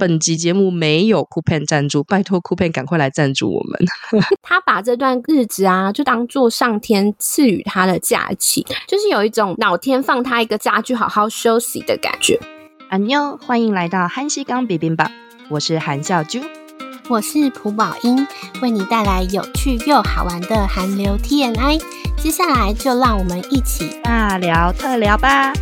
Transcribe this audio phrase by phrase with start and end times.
[0.00, 3.78] 本集节目没有 Coupang 赞助，拜托 Coupang 赶快来赞助我们。
[4.40, 12.40] 他把这段日子啊，就当做上天赐予他的假期，就是有一种老天放他一个假去好好休息的感觉。
[12.88, 15.10] 阿妞，欢迎来到韩西刚 bibimbap，
[15.50, 16.40] 我是韩笑珠，
[17.10, 18.26] 我是朴宝英，
[18.62, 21.78] 为你带来有趣又好玩的韩流 TNI。
[22.16, 25.52] 接下来就让我们一起大聊特聊吧。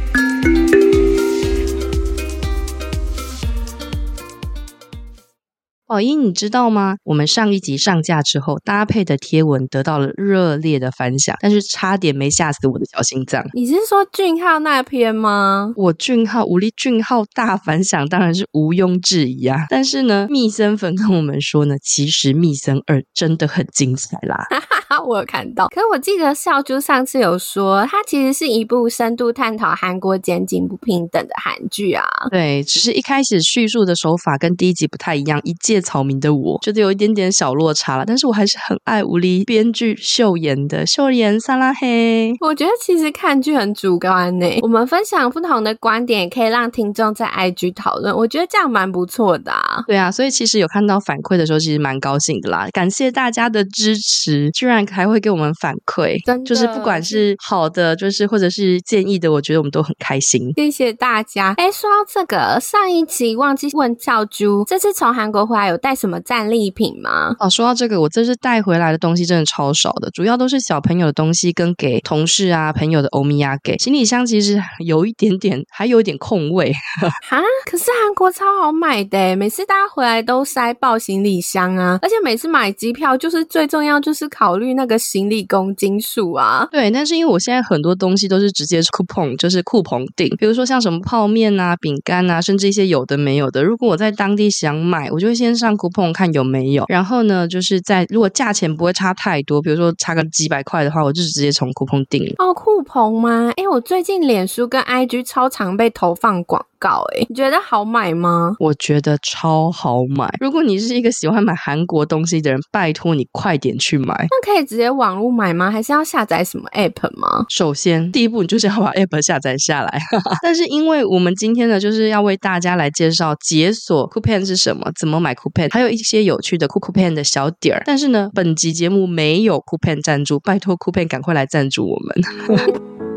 [5.89, 6.97] 宝英，你知道吗？
[7.03, 13.43] 我们上一集上架之后，搭配的贴文得到了热烈的反响，但是差点没吓死我的小心脏。
[13.55, 15.73] 你是说俊浩那篇吗？
[15.77, 19.65] 我俊浩，武力俊浩大反响，当然是毋庸置疑啊。
[19.71, 24.45] 但是呢，密森粉跟我们说呢，其实密森二真的很精彩啦。
[25.03, 32.05] 我有看到，可是我记得笑珠上次有说，它其实是一部深度探讨韩国检警不平等的韩剧啊。
[32.31, 38.05] 对，只是一开始叙述的手法跟第一集不太一样，一介草民的我觉得有一点点小落差了。
[38.07, 42.35] 但是我还是很爱无力编剧秀妍的秀妍撒拉黑。
[42.41, 48.17] 我觉得其实看剧很主观呢，我们分享不同的观点，也可以让听众在 IG 讨论。
[48.17, 49.85] 我觉得这样蛮不错的啊。
[49.87, 52.69] 对啊，所以其实有看到反馈的时候，其实蛮高兴的啦。
[52.73, 54.78] 感谢大家的支持，居然。
[54.87, 60.53] 还会给我们反馈，就是不管是好的，就是或者是建议的，我觉得我们都很开心。
[60.57, 61.55] 谢谢大家。
[61.57, 67.35] 哎，说到这个，上一期忘记问俏珠，这次从韩国回来有带什么战利品吗？
[67.39, 73.77] 哦，说到这个，我这次带回来的东西真的超少的，主要都是小朋友的东西跟给同事啊朋友的欧米亚给。
[73.79, 76.73] 行李箱其实有一点点，还有一点空位。
[77.29, 84.68] 哈，可是韩国超好买的，每次大家回来都塞爆行李箱啊，而且每次买机票就是最重要就是考虑。
[84.75, 93.63] 那个行李公斤数啊，对，但是因为我现在很多东西都是直接 coupon，就是酷棚订，比如说像什么泡面啊、饼干啊，甚至一些有的没有的。
[93.63, 102.23] 如果我在当地想买，我就会先上酷澎看有没有，然后呢，就是在如果价钱不会差太多，比如说差个几百块的话，我就直接从酷澎订。
[102.39, 103.53] 哦，酷澎吗？
[103.57, 108.53] 哎，我最近脸书跟 IG 超常被投放广告，哎，你觉得好买吗？
[108.61, 110.33] 我觉得超好买。
[110.41, 114.15] 如果你是一个喜欢买韩国东西的人，拜托你快点去买。
[114.31, 114.69] 那可以。
[114.69, 115.71] 直接网络买吗？
[115.71, 117.47] 还是要下载什么 app 吗？
[117.49, 119.99] 首先，第一步你就是要把 app 下载下来。
[120.43, 127.83] 但是，因为我们今天呢，就是要为大家来介绍解锁 Coupang 是什么，怎么买 Coupang，还有一些有趣的 Coupang 的小点儿。
[127.87, 132.99] 但是呢，本集节目没有 Coupang 赞助，拜托 Coupang 赶快来赞助我们。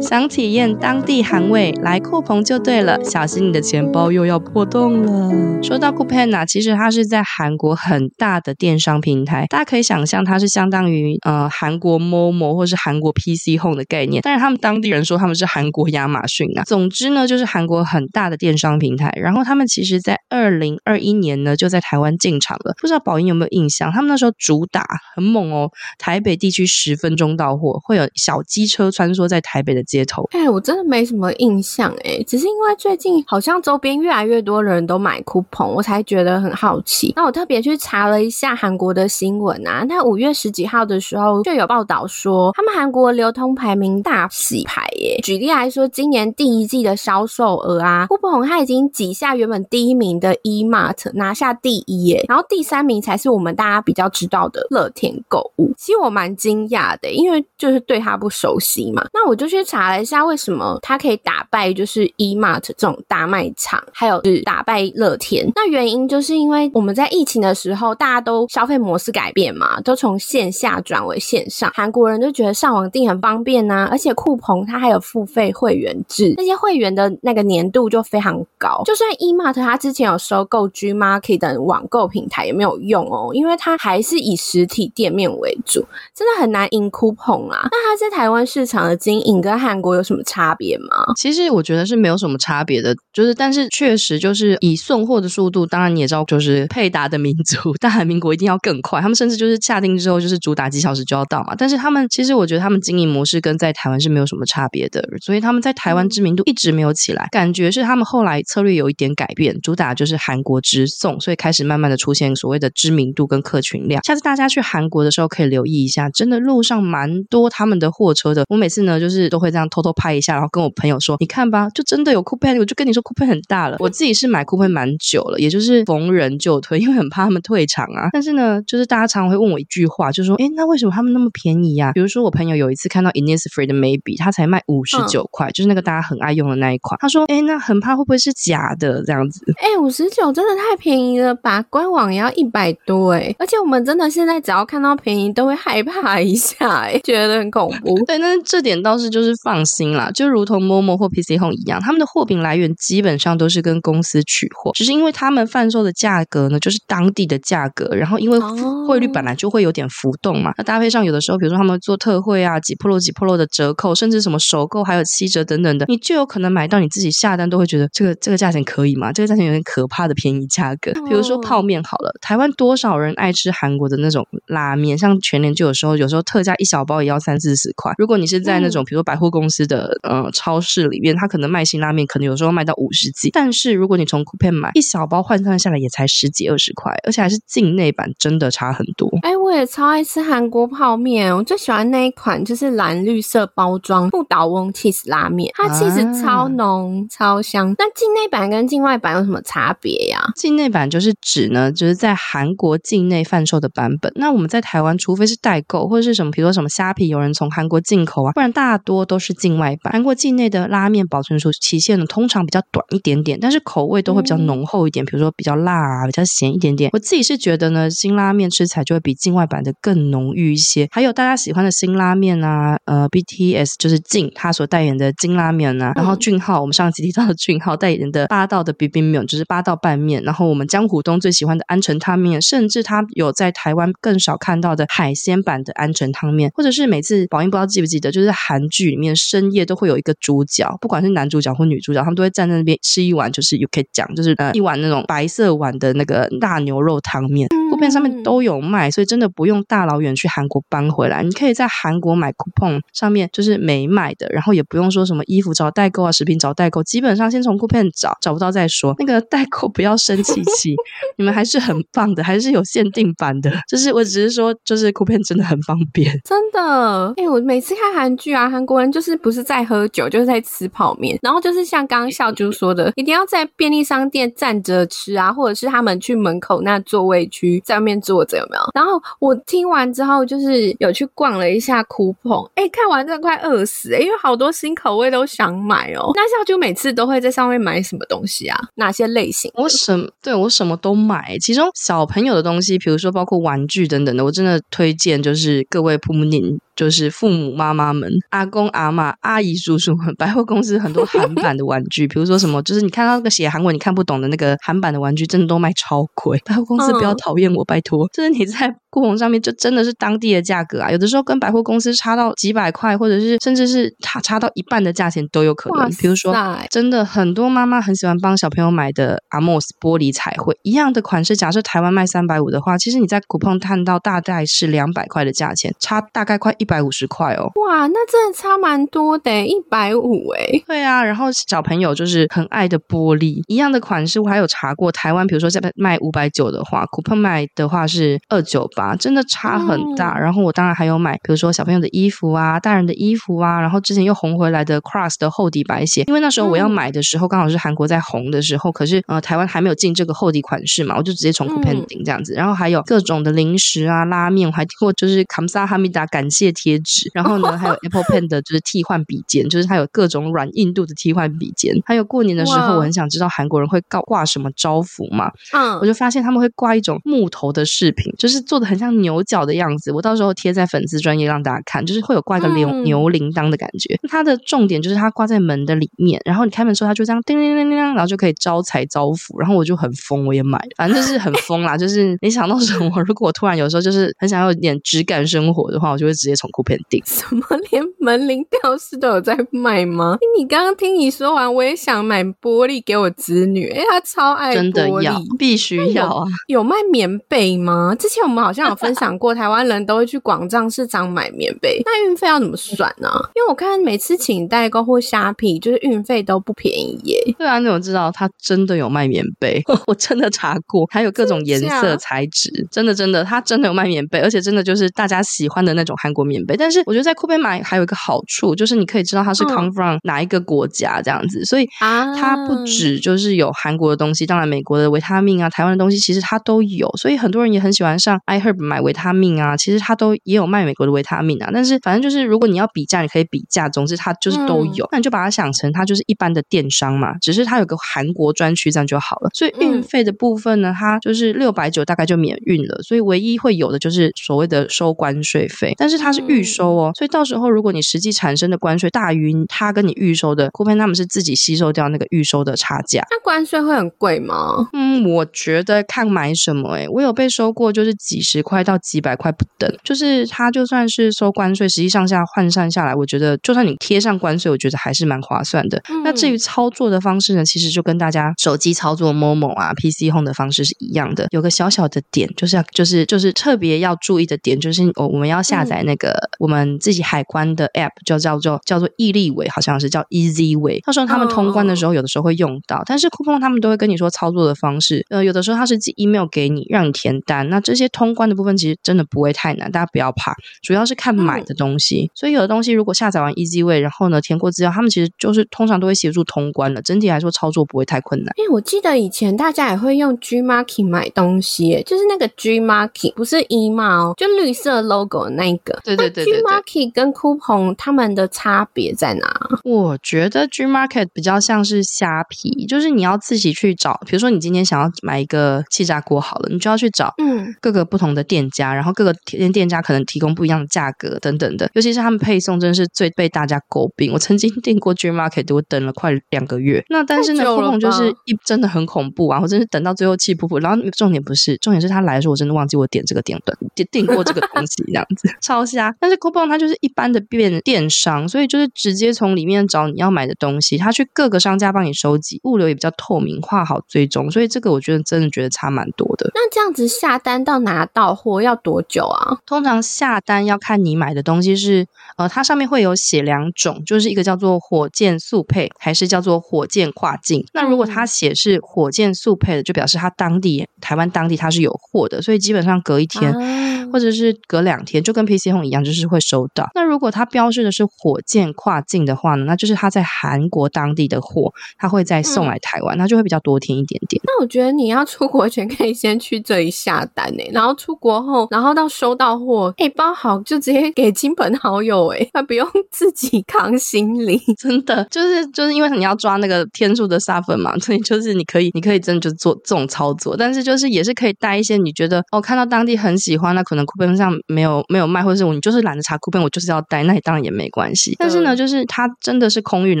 [0.00, 3.02] 想体验当地韩味，来酷鹏就对了。
[3.04, 5.62] 小心你的钱包又要破洞了。
[5.62, 14.22] 说到库鹏啊，其实它是在韩国很大的电商平台，大家可以想象它是相当于呃韩国 Momo 或是韩国 PC Home 的概念。
[14.22, 16.64] 但是他们当地人说他们是韩国亚马逊啊。
[16.64, 19.12] 总之呢，就是韩国很大的电商平台。
[19.16, 22.74] 然后他们其实在二零二一年呢就在台湾进场了。
[22.80, 23.92] 不知道宝英有没有印象？
[23.92, 37.12] 他们那时候主打很猛哦，台北地区十分钟到货，会有小机车穿梭在台北的街头，哎，我真的没什么印象哎，只是因为最近好像周边越来越多人都买 coupon，我才觉得很好奇。
[37.16, 45.18] 那我特别去查了一下韩国的新闻啊，那五月十几号的时候就有报道说，他们韩国流通排名大洗牌耶。
[45.22, 55.72] 举例来说，今年第一季的销售额啊，coupon 它已经挤下原本第一名的 E-Mart 拿下第一耶，然后第三名才是我们大家比较知道的乐天购物。
[55.76, 59.06] 其实我蛮惊讶的，因为就是对它不熟悉嘛。
[59.12, 59.80] 那我就去查。
[59.80, 65.50] 查了一下，为什么它可以打败就是 E-Mart 这种大卖场，还有是打败乐天？
[65.54, 71.72] 那原因就是因为我们在疫情的时候，大家都消费模式改变嘛，都从线下转为线上。
[71.74, 78.82] 韩国人就觉得上网订很方便呐、啊，而且酷澎它还有付费会员制，那些会员的那个年度就非常高。
[78.84, 87.68] 就算 E-Mart 它之前有收购 Gmarket 等网购平台也没有用哦，因为它还是以实体店面为主，真的很难赢酷澎啊。
[87.70, 91.12] 那它在台湾市场的经营跟跟韩国有什么差别吗？
[91.16, 101.54] 其实我觉得是没有什么差别的，就是但是确实就是以送货的速度，当然你也知道，就是配达的民族， 大韩民国一定要更快，他们甚至就是下定之后就是主打几小时就要到嘛。
[101.56, 114.02] 但是他们其实我觉得他们经营模式跟在台湾是没有什么差别的，所以他们在台湾知名度一直没有起来，感觉是他们后来策略有一点改变，主打就是韩国直送，所以开始慢慢的出现所谓的知名度跟客群量。
[114.04, 118.44] 下次大家去韩国的时候可以留意一下，真的路上蛮多他们的货车的。
[118.48, 123.76] 我每次呢就是都会这样偷偷拍一下，然后跟我朋友说，你看吧，就真的有 Coupang，我就跟你说 Coupang 很大了。
[123.80, 128.10] 我自己是买 Coupang 蛮久了，也就是逢人就推，因为很怕他们 退场啊。
[128.12, 131.92] 但是呢，就是大家常常会问我一句话，就是说，哎，那为什么他们那么便宜呀？
[131.92, 136.98] 比如说我朋友有一次看到 Innisfree 的 Maybe，他才卖五十九块，就是那个大家很爱用的那一款。
[137.00, 139.40] 他说，哎，那很怕会不会是假的这样子？
[139.58, 141.64] 哎，五十九真的太便宜了吧？
[141.70, 147.98] 官网也要一百多哎，而且我们真的现在只要看到便宜都会害怕一下，哎，觉得很恐怖。
[148.04, 158.38] 对，那这点倒是就是放心啦，就如同 Momo 或 PC Home 一样，他们的货品来源基本上都是跟公司取货，只是因为他们贩售的价格呢，就是当地的价格，然后因为
[158.86, 169.12] 汇率本来就会有点浮动嘛，那搭配上有的时候，比如说他们做特惠啊，几 pro 几 pro 的折扣，甚至什么首购还有七折等等的，你就有可能买到你自己下单都会觉得这个这个价钱可以吗？
[169.12, 170.92] 这个价钱有点可怕的便宜价格。
[171.08, 177.92] 比如说泡面好了，台湾多少人爱吃韩国的那种拉面，像全年就有时候有时候特价一小包也要三四十块。
[177.98, 189.08] 如果你是在那种比如说百货公司的呃超市里面，它可能卖辛拉面可能有时候卖到五十几，但是如果你从 Coupang 买一小包换算下来也才十几二十块，而且还是境内版，真的差很多。
[189.22, 197.74] 哎，我也超爱吃韩国泡面，我最喜欢那一款就是蓝绿色包装不倒翁 cheese 拉面，它起司超浓、啊、超香。
[197.78, 200.20] 那境内版跟境外版有什么差别呀？
[200.34, 204.10] 境内版就是指呢，就是在韩国境内贩售的版本。
[204.16, 209.92] 那我们在台湾，除非是代购或者是什么，比如说什么虾皮有人从韩国进口啊，不然大多都是境外版。
[209.92, 216.90] 韩国境内的拉面保存期限呢，通常比较短一点点，但是口味都会比较浓厚一点，比如说比较辣啊，比较咸一点点。
[216.92, 220.88] 我自己是觉得呢，新拉面吃起来就会比境外版的更浓郁一些。
[220.90, 247.48] 还有大家喜欢的新拉面啊，呃，BTS 就是静他所代言的金拉面啊，然后俊浩我们上期提到的俊浩代言的八道的 bibimbap 就是八道拌面，然后我们江湖东最喜欢的鹌鹑汤面，甚至他有在台湾更少看到的海鲜版的鹌鹑汤面，或者是每次宝英不知道记不记得，就是韩剧里面深夜都会有一个主角，不管是男主角或女主角，他们都会站在那边吃一碗，就是有可以讲，就是呃一碗那种白色碗的那个大牛肉汤面。
[247.88, 258.96] 上面都有卖，所以真的不用大老远去韩国搬回来，你可以在韩国买 Coupang 上面就是没卖的，然后也不用说什么衣服找代购啊，食品找代购，基本上先从 Coupang 找，找不到再说。
[258.98, 260.74] 那个代购不要生气气，
[261.16, 263.52] 你们还是很棒的，还是有限定版的。
[263.68, 267.12] 就是我只是说，就是 Coupang 真的很方便，真的。
[267.16, 278.62] 哎、欸，我每次看韩剧啊，韩国人就是不是在喝酒，就是在吃泡面，然后就是像刚刚孝珠说的，一定要在便利商店站着吃啊，或者是他们去门口那座位区在外面坐着，有没有？
[278.74, 286.10] 然后我听完之后，就是有去逛了一下酷捧哎，看完真的快饿死，欸，因为好多新口味都想买哦。
[286.16, 288.58] 那像就每次都会在上面买什么东西啊？
[288.74, 289.50] 哪些类型？
[289.54, 296.58] 我什么对我什么都买，其中小朋友的东西，比如说包括玩具等等的，我真的推荐就是各位普姆宁。
[296.80, 306.40] 就是父母妈妈们、阿公阿妈、阿姨叔叔们， 百货公司很多韩版的玩具，比如说什么，就是你看到那个写韩文你看不懂的那个韩版的玩具，真的都卖超贵。
[306.46, 308.74] 百货公司不要讨厌我，拜托，就是你在。
[308.92, 315.88] 酷澎上面就真的是当地的价格啊，有的时候跟百货公司差到几百块，或者是甚至是差差到一半的价钱都有可能。
[315.90, 316.34] 比如说，
[316.68, 327.50] 真的很多妈妈很喜欢帮小朋友买的 AMOS 玻璃彩绘一样的款式，假设台湾卖三百五的话，其实你在酷澎看到大概是两百块的价钱，差大概快一百五十块哦。
[327.66, 330.62] 哇，那真的差蛮多的，一百五哎。
[330.66, 338.94] 对啊，然后小朋友就是很爱的玻璃一样的款式，我还有查过，台湾比如说在卖五百九的话，酷澎卖的话是二九八。
[338.94, 373.98] 真的差很大，然后我当然还有买，比如说小朋友的衣服啊，大人的衣服啊，然后之前又红回来的 Cross 的厚底白鞋，因为那时候我要买的时候刚好是韩国在红的时候，可是呃台湾还没有进这个厚底款式嘛，我就直接从 Coupang 订这样子，然后还有各种的零食啊、拉面，我还听过就是 Kamsahamnida 感谢贴纸，然后呢还有 Apple Pen 的就是替换笔尖，就是它有各种软硬度的替换笔尖，还有过年的时候我很想知道韩国人会挂挂什么招福嘛，嗯，我就发现他们会挂一种木头的饰品，就是做的很像牛角的样子，我到时候贴在粉丝专业让大家看，就是会有挂一个牛、嗯、牛铃铛的感觉。
[374.08, 379.38] 它的重点就是它挂在门的里面，然后你开门的时候，它就这样叮叮叮叮，然后就可以招财招福。
[379.38, 381.76] 然后我就很疯，我也买，反正就是很疯啦。
[381.76, 387.02] 就是你想到什么，如果我突然有时候就是很想要一点质感生活的话，我就会直接从 Coupang 订。
[387.04, 390.18] 什么连门铃吊饰都有在卖吗？
[390.38, 396.60] 你刚刚听你说完，我也想买玻璃给我侄女，哎，她超爱玻璃，真的要必须要啊有！
[396.60, 397.94] 有卖棉被吗？
[397.98, 403.30] 之前我们好像有分享过，台湾人都会去广藏市场买棉被， 那运费要怎么算呢、啊？
[403.34, 407.34] 因为我看每次请代购或虾皮，就是运费都不便宜耶。
[407.38, 409.62] 对啊，你怎么知道他真的有卖棉被？
[409.86, 416.56] 我真的查过，还有各种颜色材质，真的真的，他真的有卖棉被，而且真的就是大家喜欢的那种韩国棉被。
[416.56, 426.88] 但是我觉得在 Coupang 买还有一个好处，就是你可以知道它是 come from 哪一个国家这样子，所以它不止就是有韩国的东西，当然美国的维他命啊，台湾的东西其实它都有。
[426.96, 431.50] 所以很多人也很喜欢上 iHerb 买维他命啊，其实它都也有卖美国的维他命啊。
[431.52, 434.88] 但是反正就是如果你要比价，你可以比价，总之它就是都有。
[434.92, 439.30] 那你就把它想成它就是一般的电商嘛，只是它有个韩国专区这样就好了。
[439.34, 442.82] 所以运费的部分呢，它就是六百九大概就免运了。
[442.82, 453.06] 所以唯一会有的就是所谓的收关税费，但是它是预收哦，所以到时候如果你实际产生的关税大于它跟你预收的，Coupang 他们是自己吸收掉那个预收的差价。
[453.10, 454.68] 那关税会很贵吗？
[454.72, 459.70] 嗯，我觉得看买什么诶、欸，我有被收过，就是几十块到几百块不等。
[459.84, 465.82] 就是它就算是收关税，实际上下换算下来，我觉得就算你贴上关税，我觉得还是蛮划算的。
[465.88, 471.26] 嗯、那至于操作的方式呢，其实就跟大家手机操作 Momo 啊、PC Home 的方式是一样的。
[471.30, 480.80] 有个小小的点，就是要就是就是特别要注意的点，就是我我们要下载那个、嗯、我们自己海关的 App，就叫做叫做易利伟，好像是叫 Easy Way。
[480.80, 485.04] 到时候他们通关的时候，有的时候会用到，但是 Coupang 他们都会跟你说操作的方式。
[485.10, 487.48] 呃，有的时候他是寄 email 给你，让你填单。
[487.48, 492.04] 那这些通关的部分其实真的不会太难，大家不要怕，主要是看买的东西。
[492.04, 496.80] 嗯、所以有的东西如果下载完 Easy Way，然后呢填过资料，他们其实就是通常都会协助通关了。
[496.82, 498.32] 整体来说操作不会太困难。
[498.36, 505.78] 因为我记得以前大家也会用 Gmarket 买东西，就是那个 Gmarket 不是 email，就绿色 logo 的那一个。
[505.84, 506.40] 对对对，对，对对。
[506.40, 509.28] Gmarket 跟 Coupang 他们的差别在哪？
[509.64, 524.12] 我觉得 Gmarket 比较像是虾皮，就是你要自己去找，比如说你今天想要买一个气炸锅好了，你就要去找嗯各个不同的店家，嗯、然后各个店店家可能提供不一样的价格等等的，尤其是他们配送真的是最被大家诟病。
[524.12, 526.84] 我曾经订过 Gmarket，我等了快两个月。
[526.88, 529.40] 那但是呢，Coupang 就是一真的很恐怖啊！
[529.40, 530.60] 我真是等到最后气噗噗。
[530.62, 535.89] 然后重点不是重点是他来的时候，我真的忘记我点这个点的点订过这个东西，这样子 超瞎。
[535.98, 544.30] 但是 Coupang 它就是一般的变电商，所以就是直接从里面找你要买的东西，他去各个商家帮你收集，物流也比较透明化，好追踪。
[544.30, 546.30] 所以这个我觉得真的觉得差蛮多的。
[546.34, 549.38] 那这样子下单到拿到货要多久啊？
[549.46, 557.44] 通常下单要看你买的东西是呃，它上面会有写两种，就是一个叫做火箭速配，还是叫做火箭跨境。
[557.52, 563.32] 那如果它写是火箭速配的，就表示它当地台湾当地它是有货的，所以基本上隔一天。
[563.32, 566.68] 啊或者是隔两天，就跟 PC Home 一样，就是会收到。
[566.74, 574.20] 那如果它标示的是火箭跨境的话呢，那就是它在韩国当地的货，它会再送来台湾，那、嗯、就会比较多天一点点。
[574.24, 584.40] 那我觉得你要出国前可以先去这里下单诶，然后出国后，然后到收到货，诶包好就直接给亲朋好友诶，那不用 自己扛行李。
[584.58, 593.80] 真的，就是就是因为你要抓那个天数的沙粉嘛，所以就是你可以，你可以真的就做这种操作，但是就是也是可以带一些你觉得哦，看到当地很喜欢，那可能。
[593.90, 598.14] Coupang 上没有没有卖，或者是我你就是懒得查 Coupang，我就是要带，那也当然也没关系。
[598.18, 600.00] 但是呢，就是它真的是空运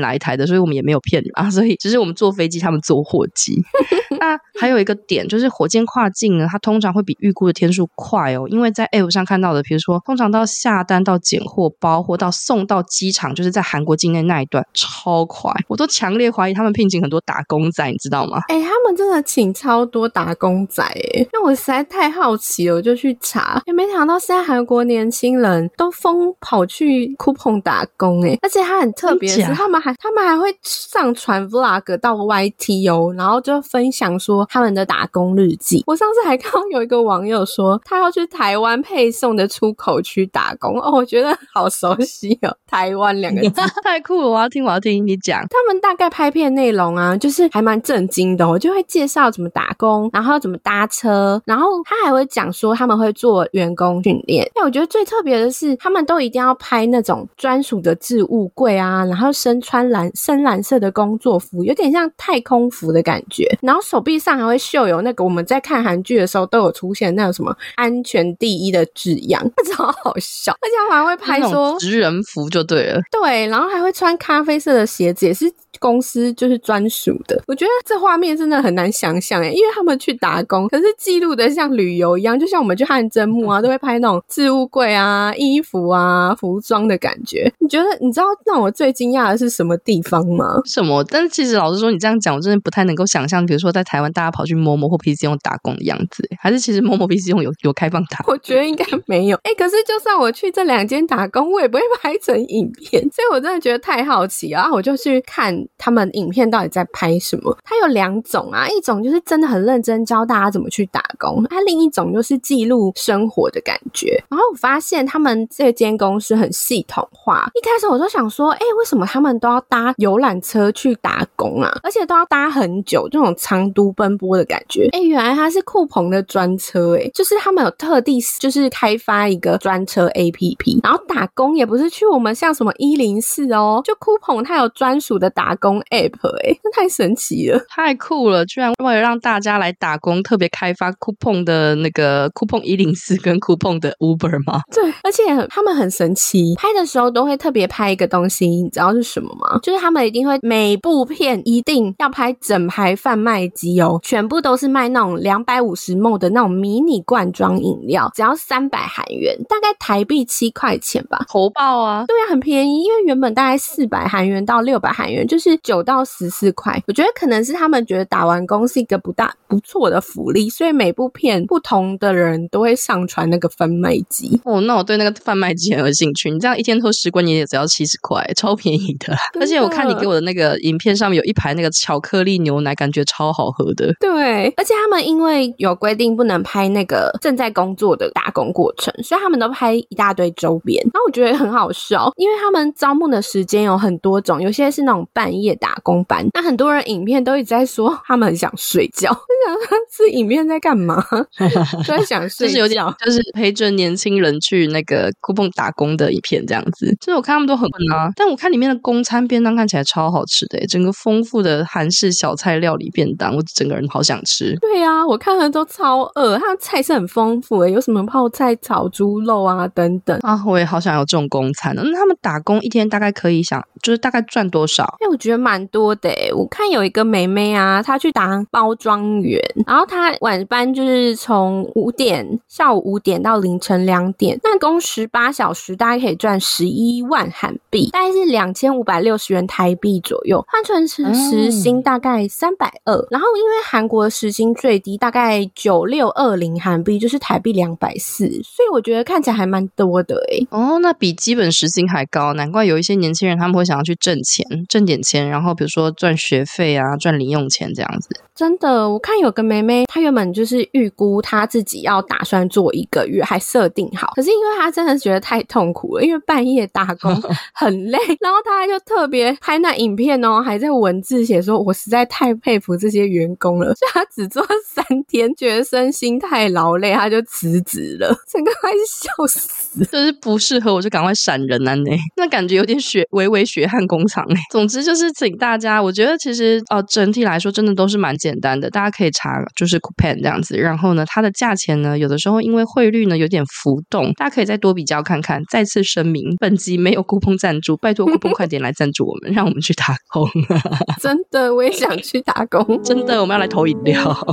[0.00, 1.50] 来台的，所以我们也没有骗人啊。
[1.50, 3.62] 所以只是我们坐飞机，他们坐货机。
[4.18, 18.40] 那还有一个点就是火箭跨境呢，它通常会比预估的天数快哦，因为在 App 上看到的，比如说通常到下单到拣货包货到送到机场，就是在韩国境内那一段超快，我都强烈怀疑他们聘请很多打工仔，你知道吗？
[18.48, 23.62] 哎、欸，他们真的请超多打工仔哎，那我实在太好奇了，我就去查。
[23.66, 35.82] 也没想到现在韩国年轻人都疯跑去 Coupang 打工哎，而且他很特别的是，他们还他们还会上传 Vlog 到 YT 哦，然后就分享说他们的打工日记。
[35.86, 45.40] 我上次还看到有一个网友说，他要去台湾配送的出口区打工哦，我觉得好熟悉哦，台湾两个字 太酷了，我要听我要听你讲。
[45.48, 63.48] 他们大概拍片内容啊，就是还蛮震惊的，我就会介绍怎么打工，然后怎么搭车，然后他还会讲说他们会做员工训练，但我觉得最特别的是，他们都一定要拍那种专属的置物柜啊，然后身穿蓝深蓝色的工作服，有点像太空服的感觉。
[63.62, 69.42] 然后手臂上还会绣有那个我们在看韩剧的时候都有出现那种什么安全第一的字样，
[69.74, 70.52] 超好笑。
[70.52, 77.42] 而且他还会拍说职人服就对了，对，然后还会穿咖啡色的鞋子，也是公司就是专属的。
[77.48, 87.52] 我觉得这画面真的很难想象诶，因为他们去打工，可是记录的像旅游一样，就像我们去汗蒸木啊， 都会拍那种置物柜啊、衣服啊、服装的感觉。
[87.58, 90.60] 你觉得你知道让我最惊讶的是什么地方吗？
[90.64, 91.02] 什么？
[91.04, 98.24] 但是其实老实说，你这样讲，我真的不太能够想象，比如说在台湾大家跑去 Momo 或 PC 用打工的样子，还是其实 Momo PC 用有有开放打？
[98.28, 99.36] 我觉得应该没有。
[99.44, 104.68] 哎，可是就算我去这两间打工，我也不会拍成影片， 所以我真的觉得太好奇啊！
[104.72, 107.56] 我就去看他们影片到底在拍什么。
[107.64, 114.22] 它有两种啊，一种就是真的很认真教大家怎么去打工，它另一种就是记录生活的感觉。
[114.28, 117.50] 然后我发现他们这间公司很系统化。
[117.54, 121.70] 一开始我就想说，哎，为什么他们都要搭游览车去打工啊？
[121.82, 124.88] 而且都要搭很久，这种长途奔波的感觉。
[124.92, 138.44] 哎，原来它是酷鹏的专车，哎，就是他们有特地就是开发一个专车 APP，然后打工也不是去我们像什么一零四哦，就酷鹏它有专属的打工 App，哎，那太神奇了，太酷了！
[138.46, 144.60] 居然为了让大家来打工，特别开发酷澎的那个酷澎一零四跟酷澎的 Uber 吗？
[144.72, 149.58] 对，而且他们很神奇，拍的时候都会特别拍一个东西，你知道是什么吗？
[149.62, 162.04] 就是他们一定会每部片一定要拍整排贩卖机哦，全部都是卖那种两百五十 ml 的那种迷你罐装饮料，只要三百韩元，大概台币七块钱吧，投爆啊！
[162.06, 166.82] 对啊，很便宜，因为原本大概四百韩元到六百韩元，就是九到十四块。
[166.86, 174.40] 我觉得可能是他们觉得打完工是一个不大不错的福利，所以每部片不同的人都会上传那个贩卖机。
[174.44, 176.30] 哦，那我对那个贩卖机很有兴趣。
[176.30, 179.14] 你这样一天喝十罐，你也只要七十块，超便宜 的。
[179.40, 183.94] 而且我看你给我的那个影片上面有一排那个巧克力牛奶，感觉超好喝的。
[184.00, 190.82] 对，而且他们因为有规定不能拍那个正在工作的打工过程，所以他们都拍一大堆周边。
[190.92, 196.26] 然后我觉得很好笑，因为他们招募的时间有很多种，有些是那种半夜打工班。
[196.34, 199.16] 那很多人影片都一直在说他们很想睡觉，我
[199.46, 201.04] 想说是影片在干嘛？
[201.84, 206.94] 就在想睡觉，就是有点就是陪着年轻人去那个酷澎打工的影片这样子。
[207.00, 214.56] 就是我看他们都很困啊，但我看里面的公餐便当看起来超好吃的，整个丰富的韩式小菜料理便当，我整个人好想吃。
[214.60, 221.82] 对呀、啊，我看了都超饿，它的菜是很丰富的，有什么泡菜炒猪肉啊等等啊，我也好想有这种公餐的。
[221.82, 224.84] 那他们打工一天大概可以想，就是大概赚多少？
[225.00, 226.32] 哎，我觉得蛮多的诶。
[226.32, 243.06] 我看有一个妹妹啊，她去打包装员，然后她晚班就是从五点下午五点到凌晨两点，那工时八小时，大概可以赚十一万韩币，大概是两千五百六十元台币左右，换成是时薪大概三百二。
[243.10, 250.46] 然然后因为韩国的时薪最低大概九六二零韩币，就是台币两百四，所以我觉得看起来还蛮多的诶。
[250.50, 258.08] 哦，那比基本时薪还高，难怪有一些年轻人他们会想要去挣钱，挣点钱，然后比如说赚学费啊，赚零用钱这样子。
[258.40, 264.14] 真的，我看有个妹妹，她原本就是预估她自己要打算做一个月，还设定好。
[264.16, 267.14] 可是因为她真的觉得太痛苦了，因为半夜打工
[267.52, 278.08] 很累，然后她就特别拍那影片哦，还在文字写说：“我实在太佩服这些员工了。”所以她只做三天，觉得身心太劳累，她就辞职了。
[278.26, 281.74] 整个快笑死，就是不适合我就赶快闪人啊！
[281.74, 284.40] 那那感觉有点血，微微血汗工厂哎。
[284.50, 288.29] 总之就是请大家，我觉得其实哦，整体来说真的都是蛮简。
[288.30, 290.56] 简单的，大家可以查，就是 Coupang 这样子。
[290.56, 295.42] 然后呢，它的价钱呢，有的时候因为汇率呢有点浮动，大家可以再多比较看看。
[295.50, 300.28] 再次声明，本集没有 Coupang 赞助，拜托 Coupang 快点来赞助我们，让我们去打工。
[301.02, 302.80] 真的，我也想去打工。
[302.84, 304.14] 真的，我们要来投饮料。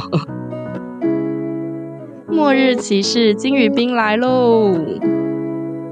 [2.29, 4.75] 末日骑士金宇彬来喽！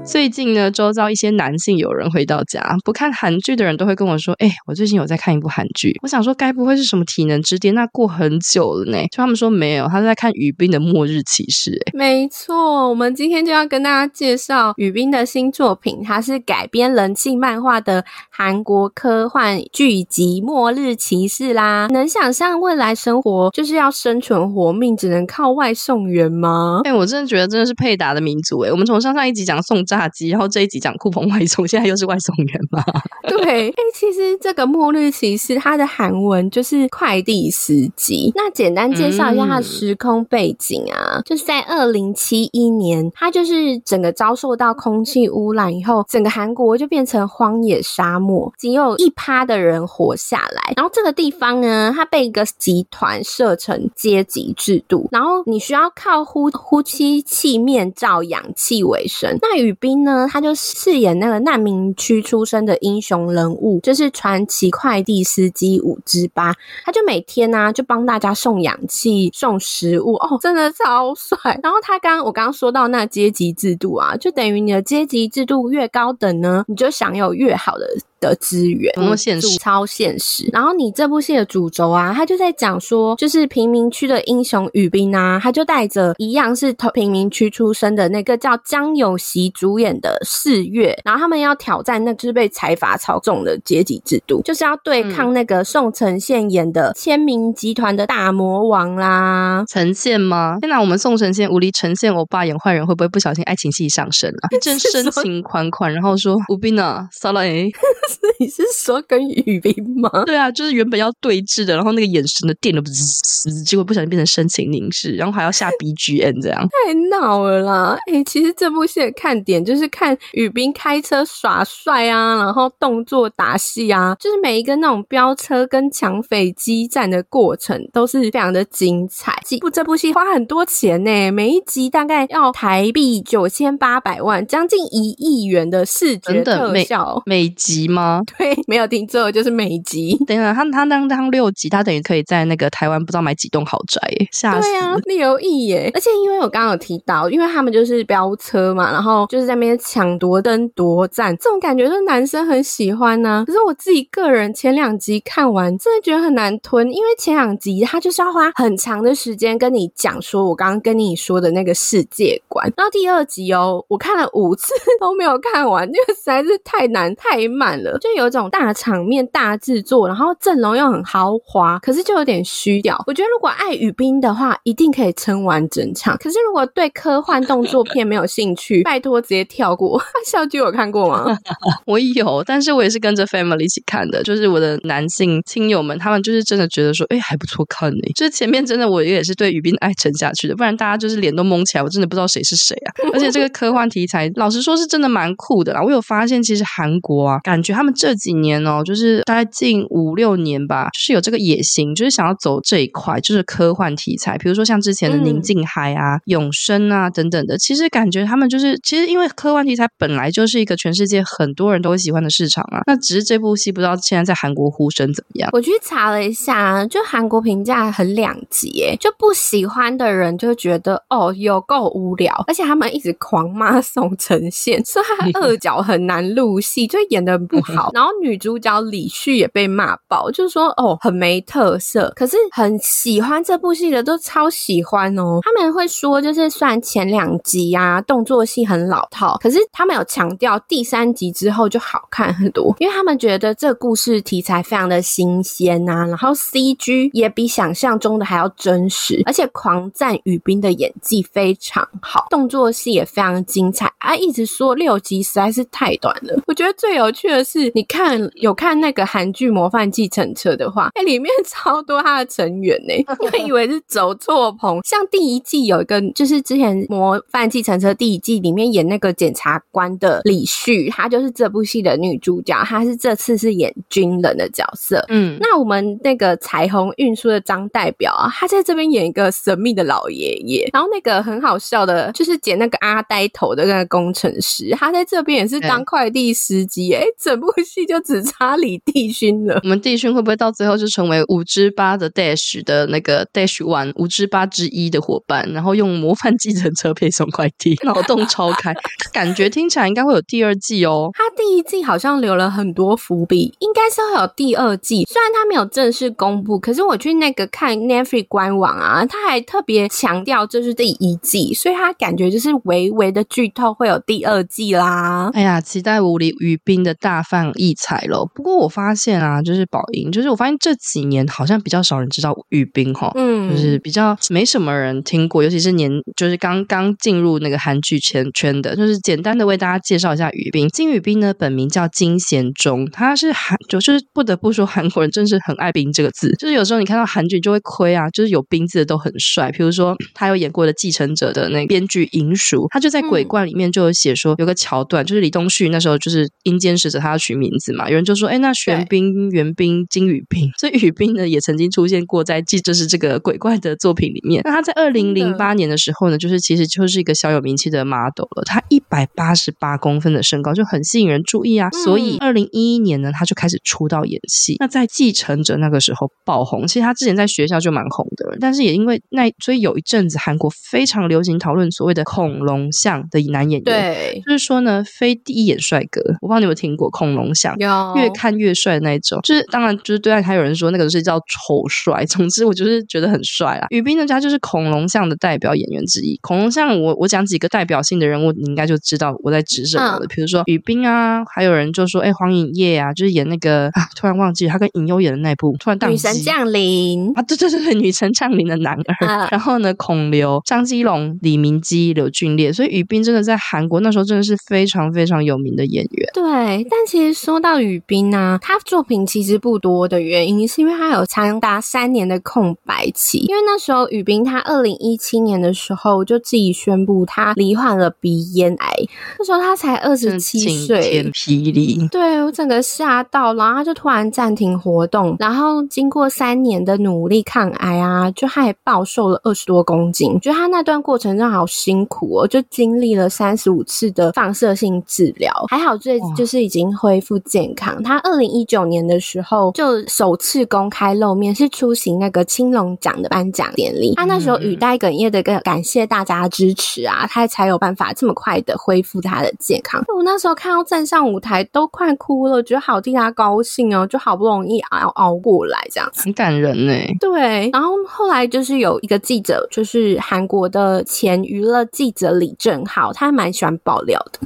[0.06, 7.74] 最近呢，周遭一些男性友人回到家，不看韩剧的人都会跟我说：“哎、欸，我最近有在看一部韩剧。”我想说，该不会是什么体能之巅？
[7.74, 8.98] 那过很久了呢。
[9.10, 11.72] 就他们说没有，他是在看宇彬的《末日骑士》。
[11.88, 21.88] 哎，没错，我们今天就要跟大家介绍宇彬的新作品，它是改编人气漫画的韩国科幻剧集《末日骑士》啦。
[21.90, 26.82] 能想象未来生活就是要生存活命，只能靠外送员吗？
[26.84, 28.70] 哎、欸，我真的觉得真的是配打的民族哎。
[28.70, 29.95] 我们从上上一集讲送炸。
[29.98, 32.82] 炸鸡，然后这一集讲酷澎外送，现在又是外送员嘛？
[33.28, 38.32] 对，哎、欸，其实这个末日骑士它的韩文就是快递司机。
[38.34, 50.72] 那简单介绍一下它的时空背景啊，嗯、就是在二零七一年，它就是整个遭受到空气污染以后，整个韩国就变成荒野沙漠，仅有一趴的人活下来。
[50.76, 59.38] 然后这个地方呢，它被一个集团设成阶级制度，然后你需要靠呼呼吸器面罩氧气为生。
[59.40, 66.52] 那宇兵呢，他就饰演那个难民区出身的英雄人物，就是传奇快递司机五之八。
[66.84, 71.38] 他就每天呢、就帮大家送氧气、送食物，哦，真的超帅。
[71.62, 77.86] 然后他刚我刚刚说到那阶级制度啊，就等于你的阶级制度越高等呢，你就享有越好的。
[78.28, 80.48] 的资源，多现实，超现实。
[80.52, 99.64] 然后你这部戏的主轴啊，他就在讲说，就是贫民区的英雄宇彬啊，他就带着一样是贫民区出身的那个叫江有锡主演的四月，然后他们要挑战那就是被财阀操纵的阶级制度，就是要对抗那个宋承宪演的千名集团的大魔王啦。
[99.68, 100.58] 承宪吗？
[100.60, 104.48] 天哪，我们宋承宪无敌呈现欧巴演坏人，会不会不小心爱情戏上身啊？
[104.54, 107.42] 一阵深情款款，然后说吴斌啊，撒拉
[108.22, 108.36] 诶。
[108.40, 110.24] 你是说跟雨冰吗？
[110.24, 117.98] 对啊，就是原本要对峙的，然后那个眼神的电都不是，结果不小心变成深情凝视，然后还要下 BGM 这样，太闹了啦！
[118.06, 129.34] 哎、欸，其实这部戏的看点就是看雨冰开车耍帅啊，然后动作打戏啊，就是每一个那种飙车跟抢匪激战的过程都是非常的精彩。
[129.44, 138.22] 几部这部戏花很多钱呢，每一集大概要台币九千八百万，将近一亿元的视觉特效，每，每集吗？
[138.36, 140.16] 对，没有听错，就是每集。
[140.26, 144.68] 等一下，他他当当六集，他等于可以在那个台湾不知道买几栋豪宅，吓死！
[144.68, 145.90] 对啊，六亿耶！
[145.94, 153.44] 而且因为我刚刚有提到，因为他们就是飙车嘛，然后就是在那边抢夺灯夺赞，这种感觉就是男生很喜欢呢、啊。
[153.46, 167.85] 可是我自己个人前两集看完，真的觉得很难吞，因为前两集他就是要花很长的时间跟你讲说我刚刚跟你说的那个世界观，然后第二集哦，我看了五次 都没有看完，因为实在是太难太慢了。
[167.98, 172.96] 就有一种大场面、大制作，然后阵容又很豪华，可是就有点虚掉。
[173.06, 176.16] 我觉得如果爱宇彬的话，一定可以撑完整场。
[176.18, 180.00] 可是如果对科幻动作片没有兴趣， 拜托直接跳过。
[180.26, 181.38] 笑剧有看过吗？
[181.86, 188.00] 我有，但是我也是跟着 family 一起看的，就是我的男性亲友们，他们就是真的觉得说，哎，还不错看呢。
[188.14, 192.92] 就是前面真的我也是对雨冰爱沉下去的，不然大家就是脸都蒙起来，我真的不知道谁是谁啊。
[193.12, 195.82] 而且这个科幻题材，老实说是真的蛮酷的啦。
[195.82, 197.96] 我有发现，其实韩国啊，感觉他们。
[197.96, 207.56] 这几年哦，就是大概近五六年吧，就是有这个野心，就是想要走这一块，就是科幻题材，比如说像之前的《宁静海》啊、嗯、永生啊等等的。
[207.56, 212.82] 其实感觉他们就是，其实因为科幻题材本来就是一个全世界很多人都会喜欢的市场啊。
[212.86, 215.48] 那只是这部戏不知道现在在韩国呼声怎么样？
[215.54, 227.90] 我去查了一下，就韩国评价很两极，诶，就不喜欢的人就觉得哦有够无聊，而且他们一直狂骂宋承宪，说他二角很难入戏，就演的不好。
[227.94, 235.40] 然后女主角李旭也被骂爆，就是说哦很没特色，可是很喜欢这部戏的都超喜欢哦。
[235.42, 254.14] 他们会说，就是虽然前两集啊动作戏很老套，可是他们有强调第三集之后就好看很多，因为他们觉得这个故事题材非常的新鲜呐、啊，然后 CG 也比想象中的还要真实，而且狂赞雨冰的演技非常好，动作戏也非常精彩啊。
[254.14, 257.55] 一直说六集实在是太短了，我觉得最有趣的是。
[257.74, 264.80] 你看有看那个韩剧《模范计程车》的话，哎、欸，里面 超多他的成员呢，我以为是走错棚。
[264.84, 275.04] 像第一季有一个，就是之前《模范计程车》第一季里面演那个检察官的李旭，她就是这部戏的女主角，她是这次是演军人的角色。
[275.08, 287.45] 嗯，那我们那个彩虹运输的张代表啊，他在这边演一个神秘的老爷爷，然后那个很好笑的，就是剪那个阿呆头的那个工程师，他在这边也是当快递司机，哎、欸，整部。
[287.64, 289.60] 戏就只差李帝勋了。
[289.62, 298.74] 我们帝勋会不会到最后就成为五之八的 Dash 的那个 Dash One 五之八之一的伙伴，然后用模范计程车配送快递，脑洞超开，
[299.12, 301.10] 感觉听起来应该会有第二季哦。
[301.14, 305.04] 他第一季好像留了很多伏笔，应该是会有第二季。
[305.04, 315.30] 虽然他没有正式公布，可是我去那个看 Netflix 官网啊，他还特别强调这是第一季，所以他感觉就是微微的剧透会有第二季啦。
[315.34, 317.35] 哎呀，期待无敌宇彬的大饭。
[317.36, 318.24] 泛异彩了。
[318.34, 330.66] 不过我发现啊，就是宝英，就是我发现这几年好像比较少人知道宇彬哈，嗯，就是比较没什么人听过，尤其是年就是刚刚进入那个韩剧圈圈的，就是简单的为大家介绍一下宇彬。
[330.70, 339.52] 金宇彬呢，本名叫金贤重，他是韩，就是不得不说韩国人真是很爱冰这个字，就是有时候你看到韩剧就会亏啊，就是有冰字的都很帅。
[339.52, 354.42] 比如说他有演过的《继承者》的那个编剧银叔，他就在《鬼怪》里面就有写说有个桥段，就是李东旭那时候就是阴间使者，他要取名字嘛，有人就说，哎，那玄彬、元彬、金宇彬，所以宇彬呢也曾经出现过在记就是这个鬼怪的作品里面。
[354.44, 358.42] 那他在二零零八年的时候呢，就是其实就是一个小有名气的 model 了。
[358.44, 364.56] 他一百八十八公分的身高就很吸引人注意啊，所以二零一一年呢，他就开始出道演戏。
[364.60, 383.66] 那在继承者那个时候爆红，其实他之前在学校就蛮红的，但是也因为那所以有一阵子韩国非常流行讨论所谓的恐龙像的男演员，对，就是说呢，非第一眼帅哥，我不知道你有没有听过恐龙像，有越看越帅的那一种，就是当然就是对岸还有人说那个是叫丑帅，总之我就是觉得很帅啊。
[383.70, 386.18] 宇彬呢，他就是恐龙像的代表演员之一。
[386.22, 390.06] 恐龙像我我讲几个代表性的人物，你应该就知道我在指什么了。
[390.08, 399.06] 比如说宇彬啊，还有人就说哎黄颖烨啊，就是演那个啊，突然忘记他跟尹优演的那部，突然当女神降临啊，对对对对，女神降临的男儿。
[399.06, 406.08] 啊、然后呢，孔刘、张基龙、李明基、柳俊烈，所以宇彬真的在韩国那时候真的是非常非常有名的演员。
[406.14, 413.18] 对，但其实说到雨冰呢，他作品其实不多的原因，是因为他有长达三年的空白期。
[413.18, 418.72] 因为那时候雨冰他二零一七年的时候就自己宣布他罹患了鼻咽癌，
[419.18, 421.88] 那时候他才二十七岁，晴天霹雳。
[421.88, 430.18] 对，我整个吓到，然后他就突然暂停活动，然后经过三年的努力抗癌啊，就他也暴瘦了二十多公斤。
[430.20, 437.82] 觉得他那段过程真的好辛苦哦，就经历了三十五次的放射性治疗，还好最就是已经恢复健康。
[437.82, 443.94] 他二零一九年的时候就首次公开露面，是出席那个青龙奖的颁奖典礼。
[443.96, 449.82] 他那时候语带哽咽的跟感谢大家的支持啊，他才有办法这么快的恢复他的健康。
[449.96, 456.72] 我那时候看到站上舞台都快哭了，觉得好替他高兴哦，就好不容易熬熬过来这样子，很感人呢。
[457.00, 464.20] 对，然后后来就是有一个记者，就是韩国的前娱乐记者李正浩，他还蛮喜欢爆料的。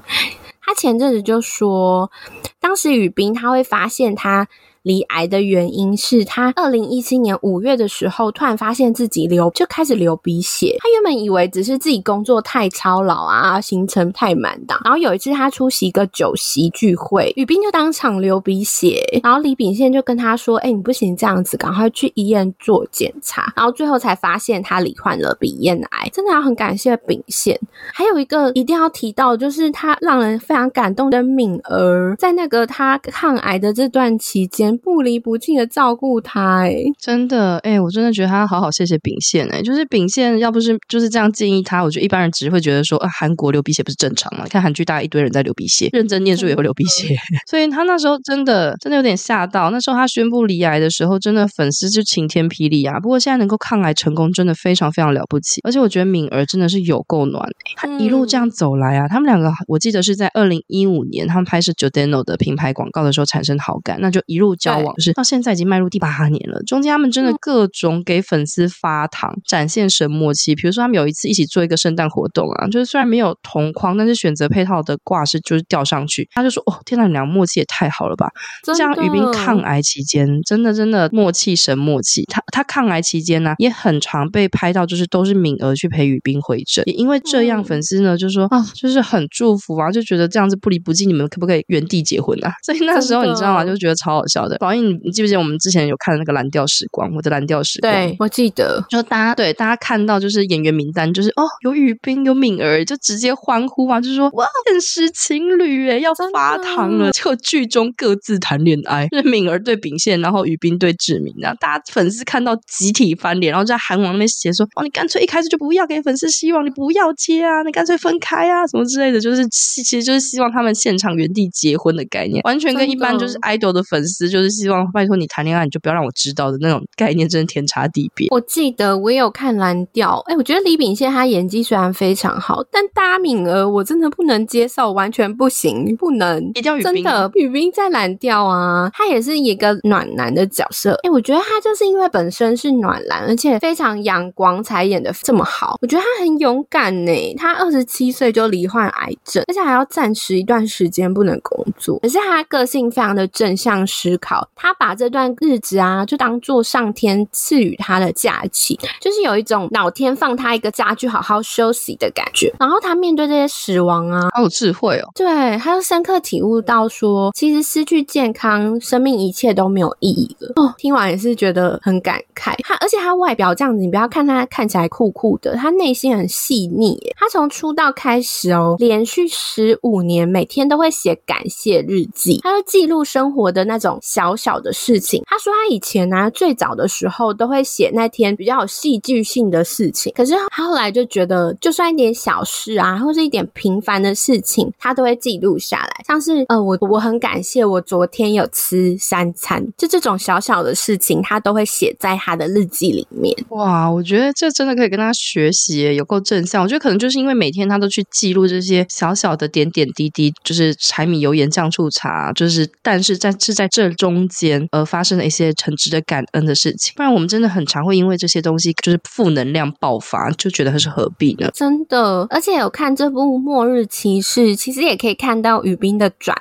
[0.70, 2.12] 他前阵子就说，
[2.61, 4.46] 当时雨冰他会发现他。
[4.82, 10.76] 离癌的原因是他二零一七年五月的时候，突然发现自己流就开始流鼻血。
[10.80, 14.80] 他原本以为只是自己工作太操劳啊，行程太满档。
[14.82, 19.04] 然后有一次他出席一个酒席聚会，宇彬就当场流鼻血。
[19.22, 26.08] 然后李秉宪就跟他说：“哎、你不行这样子，赶快去医院做检查。”然后最后才发现他罹患了鼻咽癌。
[26.10, 27.60] 真的要很感谢秉宪。
[27.92, 34.69] 还有一个一定要提到，就是他让人非常感动的敏儿，在那个他抗癌的这段期间。
[34.78, 44.44] 不离不弃的照顾他，哎，真的，哎、欸，我真的觉得他好好谢谢秉宪，哎，就是秉宪要不是就是这样建议他，我觉得一般人只会觉得说，啊，韩国流鼻血不是正常吗？
[44.48, 47.14] 看韩剧，大家一堆人在流鼻血，认真念书也会流鼻血，
[47.48, 49.70] 所以他那时候真的真的有点吓到。
[49.70, 53.00] 那时候他宣布离癌的时候，真的粉丝就晴天霹雳啊。
[53.00, 55.61] 不过现在能够抗癌成功，真的非常非常了不起。
[55.64, 64.50] 而且我觉得敏儿真的是有够暖，他一路这样走来啊，他们两个我记得是在二零一五年他们拍摄 Giordano 的品牌广告的时候产生好感，那就一路。
[64.60, 70.54] 交往就是到现在已经迈入第八年了，中间他们真的各种给粉丝发糖，展现神默契。
[70.54, 78.28] 比如说他们有一次一起做一个圣诞活动啊，就是虽然没有同框，但是选择配套的挂饰就是吊上去，他就说：“哦，天呐，你俩默契也太好了吧！”
[78.62, 82.24] 这样于斌抗癌期间，真的真的默契神默契。
[82.26, 92.52] 他他抗癌期间呢、啊，也很常被拍到，就是都是敏儿去陪于斌回诊，也因为这样，粉丝呢就说啊，就是很祝福啊，就觉得这样子不离不弃，你们可不可以原地结婚啊？
[92.64, 93.64] 所以那时候你知道吗？
[93.64, 94.58] 就觉得超好笑的。
[94.58, 97.08] 宝英，你记不记得我们之前有看那个《蓝调时光》？
[97.14, 98.84] 我的蓝调时光，对，我记得。
[98.90, 107.12] 就大家对大家看到就是演员名单，就是哦，有雨冰，有敏儿，就直接欢呼嘛，就说哇，现实情侣哎，要发糖了。
[107.12, 124.39] 结果剧中各自谈恋爱，就是敏儿对秉宪，然后雨冰对志明，然后大家粉丝看到集体翻脸，然后在韩网那边写说哦，你干脆一开始就不要给粉丝希望，你不要接啊，你干脆分开啊，什么之类的，就是其实就是希望他们现场原地结婚的概念，完全跟一般就是 idol 的粉丝就。
[124.40, 128.29] 就是希望拜托你谈恋爱，你就不要让我知道的那种概念，真的天差地别。
[128.31, 136.53] 我记得我也有看蓝调，哎，我觉得李秉宪他演技虽然非常好，但大敏儿我真的不能接受，完全不行，不能。
[136.55, 140.98] 真的，雨冰在蓝调啊，他也是一个暖男的角色。
[141.03, 145.76] 哎，我觉得他就是因为本身是暖男，而且非常阳光，才演的这么好。
[145.83, 151.98] 我觉得他很勇敢呢，他二十七岁就罹患癌症，而且还要暂时一段时间不能工作。
[152.00, 162.52] 可是他个性非常的正向思考，他把这段日子啊，就当做上天赐予他的假期，就是有一种老天放他一个假去好好休息的感觉。
[162.58, 165.08] 然后他面对这些死亡啊，好有智慧哦。
[165.14, 170.52] 对，他就深刻体悟到说，其实失去健康，生命一切都没有意义了。
[170.56, 172.54] 哦，听完也是觉得很感慨。
[172.62, 176.98] 他而且他外表这样子，你不要看他看起来酷酷的，他内心很细腻。
[177.16, 185.22] 他从出道开始哦，连续十五年每天都会写感谢日记，他就记录生活的那种小小小的事情。
[185.26, 196.04] 他说他以前呢、最早的时候都会写那天比较有戏剧性的事情，可是他后来就觉得，就算一点小事啊，或是一点平凡的事情，他都会记录下来。
[196.06, 203.35] 像是呃，我我很感谢我昨天有吃三餐，就这种小小的事情，他都会写在他的日记里面。
[203.48, 206.62] 哇，我觉得这真的可以跟他学习，有够正向。
[206.62, 216.92] 我觉得可能就是因为每天他都去记录这些小小的点点滴滴，就是柴米油盐酱醋茶，就是但是在是在这中空间而发生了一些很值得感恩的事情。
[216.96, 221.50] 不然我们真的很常会因为这些东西就是负能量爆发，就觉得它是何必呢？
[221.54, 226.36] 真的，而且有看这部《末日骑士》，其实也可以看到雨冰的转。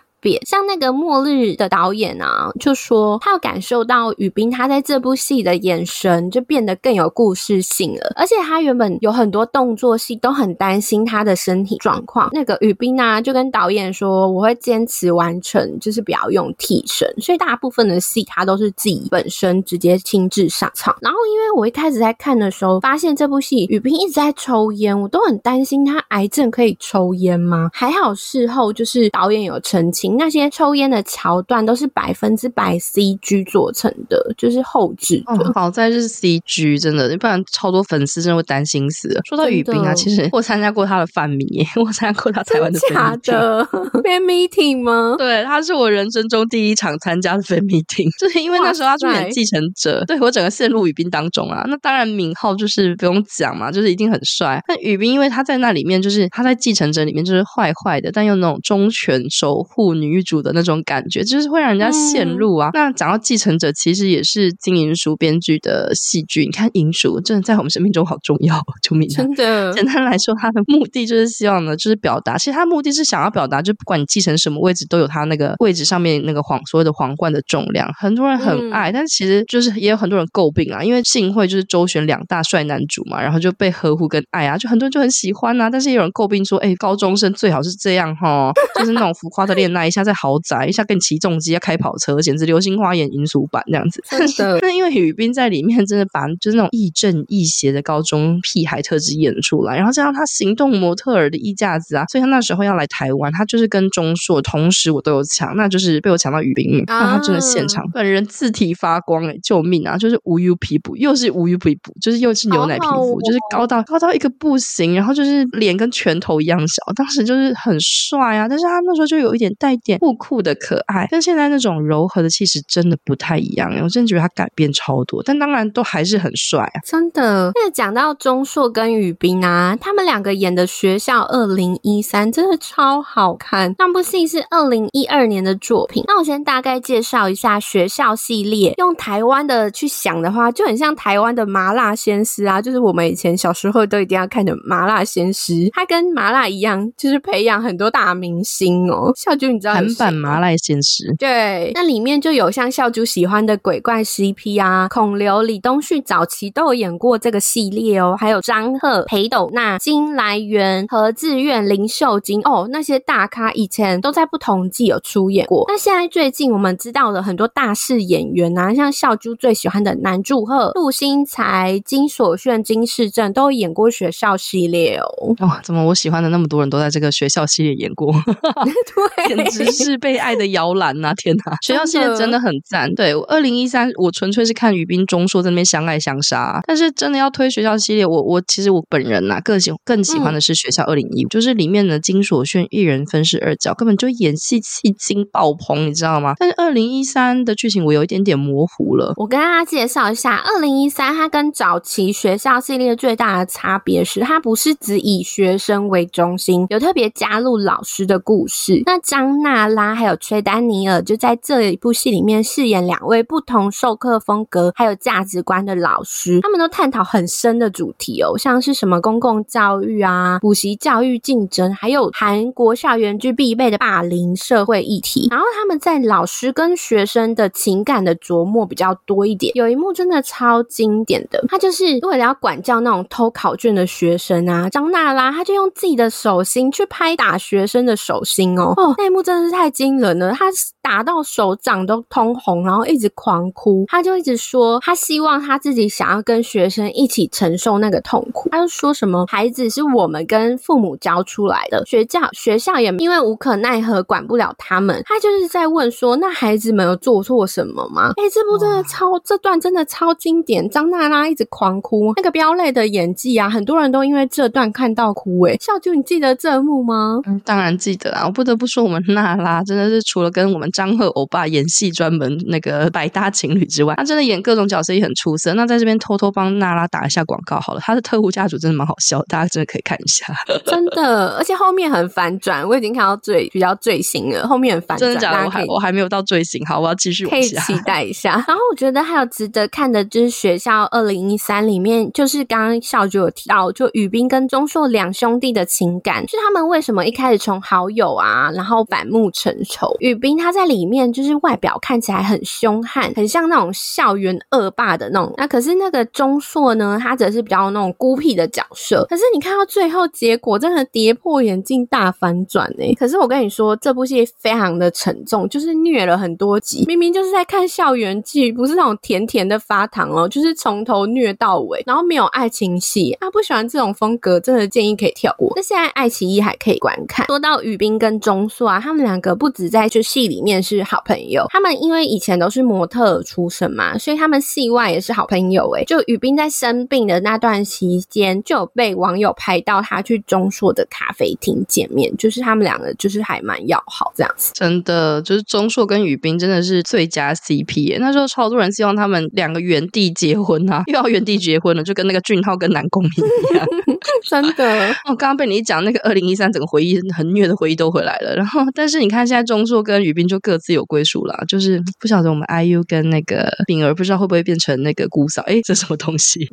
[0.45, 12.29] 像那个末日的导演啊，就说他有感受到雨冰他在这部戏的眼神就变得更有故事性了，而且他原本有很多动作戏都很担心他的身体状况。
[12.33, 20.95] 那个宇彬啊，就跟导演说，我会坚持完成，就是不要用替身，所以大部分的戏他都是自己本身直接亲自上场。
[21.01, 27.69] 然后因为我一开始在看的时候，发现这部戏雨冰一直在抽烟，我都很担心他癌症可以抽烟吗？
[27.73, 30.08] 还好事后就是导演有澄清。
[30.17, 35.33] 那些抽烟的桥段都是百分之百 CG 做成的，就是后置的。
[35.33, 39.21] 哦，好在是 CG，真的，不然超多粉丝真的会担心死了。
[39.25, 42.79] 说到雨冰啊，其实我参加过他的饭迷，我参加过他台湾的。
[42.89, 45.15] 假的 fan meeting 吗？
[45.19, 51.63] 对，他是我人生中第一场参加的 fan meeting，就是因为那时候他去演继承者，对，我整个陷入雨冰当中啊。
[51.67, 54.59] 那当然敏浩就是不用讲嘛，就是一定很帅。
[54.67, 62.69] 但雨冰因为他在那里面，就是他在继承者里面就是坏坏的，但又那种忠犬守护女主的那种感觉，就是会让人家陷入啊。
[62.69, 66.45] 嗯、那讲到继承者，其实也是金银淑编剧的戏剧。
[66.45, 69.07] 你看银淑真的在我们生命中好重要，救命！
[69.09, 72.37] 真的，简单来说，他的目的就是希望呢，就是表达。
[72.37, 77.89] 其实他目的是想要表达，就不管你继承什么位置，都有他那个位置上面那个皇所谓的皇冠的重量。
[77.97, 80.83] 很多人很爱，嗯、但是其实就是也有很多人诟病啊。
[80.83, 85.69] 因为幸会就是周旋两大帅男主嘛，然后就被呵护跟爱啊，就很多人就很喜欢啊。
[85.69, 94.01] 但是也有人诟病说，哎，高中生最好是这样哈，就是那种浮夸的恋爱，一下在豪宅，一下跟你骑重机，要开跑车，简直流星花园银俗版这样子。
[94.37, 109.97] 的 那因为宇彬在里面真的把就是那种亦正亦邪的高中屁孩特质演出来，然后加上他行动模特儿的衣架子啊，所以他那时候要来台湾，他就是跟钟硕同时我都有抢，那就是被我抢到雨冰，那他真的现场本人字体发光哎、欸，救命啊！
[109.97, 121.07] 就是无油皮补，又是无油皮补，就是又是牛奶皮肤，哦、就是高到高到一个不行，然后就是脸跟拳头一样小，当时就是很帅啊，但是他那时候就有一点带点酷酷的可爱。
[121.09, 126.79] 跟现在那种柔和的气质真的不太一样，我真的觉得他改变超多，但当然都还是很帅啊！
[126.85, 127.51] 真的。
[127.55, 133.73] 那讲到钟硕跟雨冰啊，他们两个演的《学校二零一三》真的超好看。
[133.77, 136.03] 那部戏是二零一二年的作品。
[136.07, 145.53] 那我先大概介绍一下《学校》系列，用台湾的去想的话，就很像台湾的《麻辣鲜师》啊，就是我们以前小时候都一定要看的《麻辣鲜师》。
[145.73, 149.11] 他跟麻辣一样，就是培养很多大明星哦。
[149.15, 151.13] 孝珠，你知道韩版麻辣鲜师？
[151.17, 165.65] 对，那里面就有像孝珠喜欢的鬼怪 CP 啊，孔刘、李东旭早期都有演过这个系列哦，还有张赫、裴斗娜、金来源、何志远、林秀晶哦，那些大咖以前都在不同季有出演过。
[165.67, 175.35] 那现在最近我们知道了很多大势演员啊，像孝珠最喜欢的南柱赫、陆星材、金所炫、金世正都有演过学校系列哦。
[175.39, 178.13] 哦，怎么我喜欢的那么多人都在这个学校系列演过？
[179.27, 181.13] 对，简直直 是被爱的摇篮呐！
[181.15, 182.93] 天哪，学校系列真的很赞。
[182.95, 186.59] 对，我二零一三，我纯粹是看宇彬钟硕在那边相爱相杀。
[186.65, 196.33] 但是真的要推学校系列，我我其实我本人呐、啊，更喜更喜欢的是学校二零一五，就是里面的金所炫一人分饰二角，根本就演戏戏精爆棚，你知道吗？
[196.37, 199.13] 但是二零一三的剧情我有一点点模糊了。
[199.17, 208.83] 我跟大家介绍一下，二零一三它跟早期学校系列最大的差别是，它不是只以学生为中心，有特别加入老师的故事。
[208.85, 225.27] 那张娜娜拉还有崔丹尼尔就在这一部戏里面饰演两位不同授课风格还有价值观的老师，他们都探讨很深的主题哦，像是什么公共教育啊、补习教育竞争，还有韩国校园剧必备的霸凌社会议题。
[225.31, 229.51] 然后他们在老师跟学生的情感的琢磨比较多一点。
[229.55, 240.45] 有一幕真的超经典的，他就是为了要管教那种偷考卷的学生啊，张娜拉他就用自己的手心去拍打学生的手心哦，哦，那一幕真的是太惊人了，他
[240.81, 258.13] 打到手掌都通红，然后一直狂哭，他就一直说他希望他自己想要跟学生一起承受那个痛苦，他就说什么孩子是我们跟父母教出来的，学校学校也因为无可奈何管不了他们，他就是在问说那孩子们有做错什么吗？
[258.17, 267.21] 哎，这部真的超这段真的超经典，张娜拉一直狂哭，那个飙泪的演技啊，很多人都因为这段看到哭哎，笑就你记得这幕吗？
[267.27, 275.53] 嗯，当然记得啊，我不得不说我们娜拉真的是除了跟我们张赫欧巴演戏专门那个百搭情侣之外，他真的演各种角色也很出色。
[275.53, 280.25] 那在这边偷偷帮娜拉打一下广告好了，他的特务家族真的蛮好笑，大家真的可以看一下。
[280.65, 285.45] 真的，而且后面很反转，我已经看到最比较最新了，后面很反转，真的假的？
[285.45, 288.31] 我还我还没有到最新，好，我要继续可以期待一下。
[288.47, 299.95] 然后我觉得还有值得看的就是学校二零一三里面，就是刚刚小就有提到，就宇彬跟钟硕两兄弟的情感，就是他们为什么一开始从好友啊，然后反目成仇。
[299.99, 305.33] 宇彬他在里面就是外表看起来很凶悍，很像那种校园恶霸的那种。
[305.37, 309.05] 那可是那个钟硕呢，他则是比较那种孤僻的角色。
[309.09, 312.93] 可是你看到最后结果，真的跌破眼镜大反转哎！
[312.97, 316.85] 可是我跟你说，这部戏非常的沉重，就是虐了很多集。
[316.87, 323.17] 明明就是在看校园剧，不是那种甜甜的发糖哦，就是从头虐到尾，然后没有爱情戏。
[323.19, 325.53] 他不喜欢这种风格，真的建议可以跳过。
[325.55, 327.25] 那现在爱奇艺还可以观看。
[327.27, 335.69] 说到宇彬跟钟硕啊，他们两个不止在就戏里面是好朋友，他们因为以前都是模特出身嘛，所以他们戏外也是好朋友。
[335.75, 344.51] 哎，就宇彬在生病的那段期间，就有被网友拍到他去钟硕的咖啡厅见面，就是他们两个就是还蛮要好这样子。
[344.53, 347.97] 真的，就是钟硕跟宇彬真的是最佳 CP 耶。
[347.99, 353.65] 那时候超多人希望他们两个原地结婚啊， 又要原地结婚了，就跟那个俊浩跟南宫珉一样。
[354.27, 358.35] 真的，我刚刚被你一讲，那个二零一三整个回忆很虐的回忆都回来了。
[358.35, 365.41] 然后，但是你看现在钟硕跟宇彬就各自有归属了，就是不晓得我们 IU 跟那个秉儿不知道会不会变成那个姑嫂？
[365.43, 366.47] 哎，这什么东西？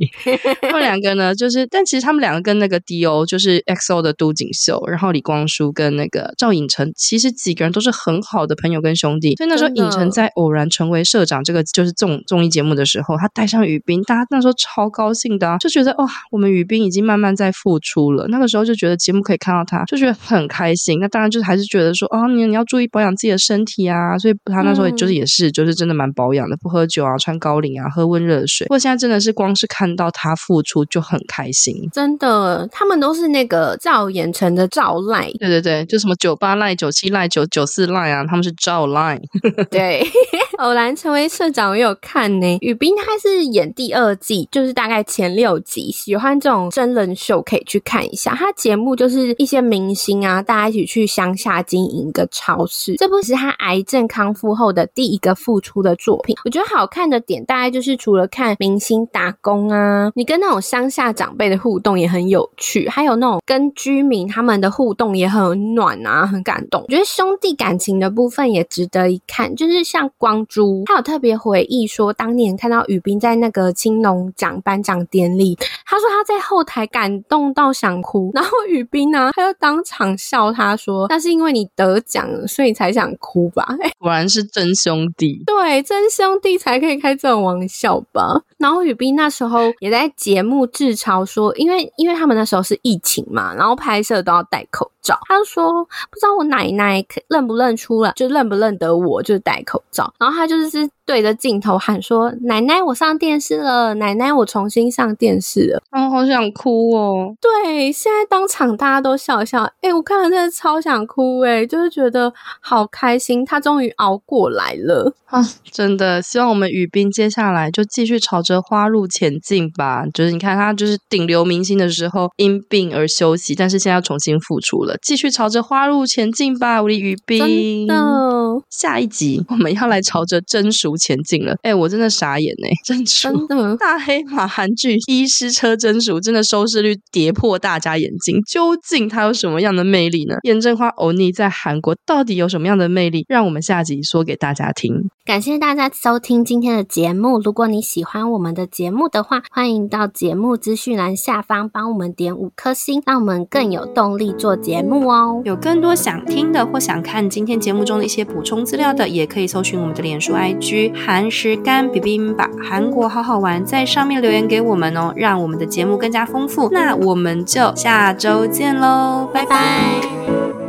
[0.60, 9.34] 他们两个呢，就是但其实他们两个跟那个 D.O 就是 XO 的都锦秀，然后李光洙跟那个赵寅成，其实几个人都是很好的朋友跟兄弟。
[9.36, 18.26] 所以那时候寅成在偶然成为社长这个就是综综艺节目的时候，他带上宇彬，大家那时候超高兴的啊，就觉得哇，我们宇彬已经慢慢在复出了。
[18.28, 20.98] 那个时候就觉得节目可以看到他，就觉得很开心。
[21.00, 24.16] 那当然就是还是觉得说啊，你你要注意保养自己的身体啊。
[24.18, 28.66] 所以他那时候也就是也是就是真的蛮保养的，不喝酒啊，穿高领啊，喝温热水。
[28.66, 32.68] 不过现在真的是光是看到他付出就很开心，真的。
[32.72, 39.20] 他们都是那个赵寅成的赵赖，对对对，就什么九八赖、九七赖、九九四赖啊，他们是赵赖。
[39.70, 40.04] 对，
[40.58, 42.58] 偶然成为社长，我有看呢。
[42.60, 45.90] 宇彬他是演第二季，就是大概前六集。
[45.90, 48.34] 喜欢这种真人秀，可以去看一下。
[48.34, 52.94] 他节目就是一些明星啊，大家一起去乡下经营一个超市。
[52.96, 56.34] 这部是他癌症康复后的第一个复出的作品。
[56.44, 66.82] 我觉得好看的点，大概就是除了看明星打工啊，你跟那种乡下长辈的互动也很有趣，还有那种跟居民他们的互动也很暖啊，很感动。
[66.82, 83.66] 我觉得兄弟感情的部分也值得一看，就是像光洙，他有特别回忆说，当年看到宇彬在那个青龙奖颁奖典礼，他说他在后台感动到想哭，然后宇彬呢，他就当场笑他说，那是因为你得奖了，所以才想哭吧？
[83.82, 88.40] 哎， 果然是真兄弟，对，真兄弟才可以开这种玩笑吧？
[88.58, 95.18] 然后雨斌那时候也在节目自嘲说，因为因为他们那时候是疫情嘛，然后拍摄都要戴口罩。
[95.28, 100.12] 他就说不知道我奶奶认不认出来，就认不认得我，就是戴口罩。
[100.18, 103.94] 然后他就是对着镜头喊说：“奶奶，我上电视了！
[103.94, 107.36] 奶奶，我重新上电视了。”哦，好想哭哦。
[107.40, 109.62] 对，现在当场大家都笑笑。
[109.62, 115.40] 哎、欸，我看了真的超想哭哎，就是觉得好开心，他终于熬过来了啊！
[115.70, 120.04] 真的，希望我们雨冰接下来就继续朝着花路前进吧。
[120.12, 127.38] 就是你看他就是顶流明星的时候因病而休息，但是现在要重新复出了，继续朝着花路前进吧，我的宇冰。
[127.38, 131.56] 真的，下一集我们要来朝着真熟前进了。
[131.62, 140.36] 哎，我真的傻眼哎，真熟，真的大黑马韩剧《医师车真熟》真的收视率跌破大家眼镜，究竟它有什么样的魅力呢？
[140.42, 143.24] 严正花欧尼在韩国到底有什么样的魅力？
[143.28, 145.08] 让我们下集说给大家听。
[145.24, 147.40] 感谢大家收听今天的节目。
[147.40, 155.42] 如果你喜欢我们的节目的话，欢迎到节目资讯栏下方帮我们点五颗星，让我们更有动力做节目目哦。
[155.44, 166.68] 有更多想听的或想看今天节目中的一些补充资料的，也可以搜寻我们的脸书 IG 韩食干 b i b i m b 韩国好好玩，在上面留言给我们哦，让我们的节目更加丰富。
[166.70, 170.65] 那我们就下周见喽，拜拜。